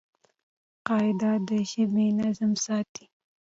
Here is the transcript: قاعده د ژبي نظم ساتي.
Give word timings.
قاعده 0.87 1.31
د 1.47 1.49
ژبي 1.71 2.07
نظم 2.19 2.51
ساتي. 2.65 3.05